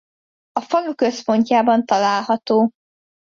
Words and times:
A 0.51 0.61
falu 0.61 0.95
központjában 0.95 1.85
található. 1.85 2.69